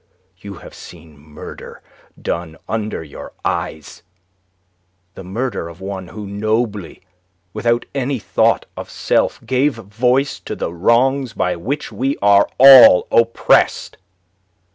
[0.39, 1.83] You have seen murder
[2.19, 4.01] done under your eyes
[5.13, 7.03] the murder of one who nobly,
[7.53, 13.07] without any thought of self, gave voice to the wrongs by which we are all
[13.11, 13.97] oppressed.